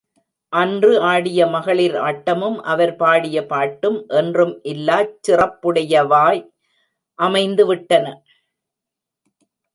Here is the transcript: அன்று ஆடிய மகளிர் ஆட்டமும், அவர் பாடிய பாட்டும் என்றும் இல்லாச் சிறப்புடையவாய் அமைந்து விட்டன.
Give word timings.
அன்று 0.53 0.93
ஆடிய 1.09 1.41
மகளிர் 1.47 1.97
ஆட்டமும், 2.01 2.57
அவர் 2.65 2.93
பாடிய 2.95 3.37
பாட்டும் 3.45 3.99
என்றும் 4.13 4.55
இல்லாச் 4.65 5.15
சிறப்புடையவாய் 5.21 6.41
அமைந்து 7.19 7.65
விட்டன. 7.65 8.05